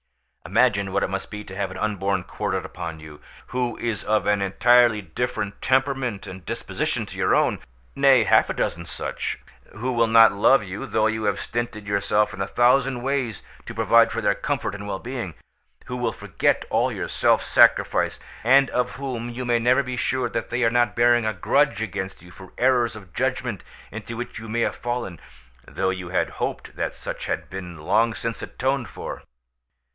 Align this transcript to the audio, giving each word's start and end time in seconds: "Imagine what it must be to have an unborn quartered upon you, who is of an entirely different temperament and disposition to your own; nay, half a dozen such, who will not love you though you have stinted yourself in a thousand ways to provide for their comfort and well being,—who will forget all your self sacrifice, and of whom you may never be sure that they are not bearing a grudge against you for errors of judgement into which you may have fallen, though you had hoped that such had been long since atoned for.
"Imagine 0.47 0.91
what 0.91 1.03
it 1.03 1.09
must 1.09 1.29
be 1.29 1.43
to 1.43 1.55
have 1.55 1.69
an 1.69 1.77
unborn 1.77 2.23
quartered 2.23 2.65
upon 2.65 2.99
you, 2.99 3.21
who 3.47 3.77
is 3.77 4.03
of 4.03 4.25
an 4.25 4.41
entirely 4.41 4.99
different 5.01 5.61
temperament 5.61 6.25
and 6.25 6.43
disposition 6.45 7.05
to 7.05 7.17
your 7.17 7.35
own; 7.35 7.59
nay, 7.95 8.23
half 8.23 8.49
a 8.49 8.53
dozen 8.53 8.83
such, 8.85 9.37
who 9.75 9.91
will 9.93 10.07
not 10.07 10.33
love 10.33 10.63
you 10.63 10.87
though 10.87 11.05
you 11.07 11.25
have 11.25 11.39
stinted 11.39 11.87
yourself 11.87 12.33
in 12.33 12.41
a 12.41 12.47
thousand 12.47 13.03
ways 13.03 13.43
to 13.67 13.75
provide 13.75 14.11
for 14.11 14.19
their 14.21 14.33
comfort 14.35 14.73
and 14.73 14.87
well 14.87 14.99
being,—who 14.99 15.95
will 15.95 16.11
forget 16.11 16.65
all 16.71 16.91
your 16.91 17.07
self 17.07 17.43
sacrifice, 17.45 18.19
and 18.43 18.71
of 18.71 18.93
whom 18.93 19.29
you 19.29 19.45
may 19.45 19.59
never 19.59 19.83
be 19.83 19.95
sure 19.95 20.27
that 20.27 20.49
they 20.49 20.63
are 20.63 20.71
not 20.71 20.95
bearing 20.95 21.25
a 21.27 21.33
grudge 21.33 21.81
against 21.81 22.23
you 22.23 22.31
for 22.31 22.51
errors 22.57 22.95
of 22.95 23.13
judgement 23.13 23.63
into 23.91 24.17
which 24.17 24.39
you 24.39 24.49
may 24.49 24.61
have 24.61 24.75
fallen, 24.75 25.19
though 25.67 25.91
you 25.91 26.09
had 26.09 26.31
hoped 26.41 26.75
that 26.75 26.95
such 26.95 27.27
had 27.27 27.49
been 27.51 27.77
long 27.77 28.15
since 28.15 28.41
atoned 28.41 28.89
for. 28.89 29.21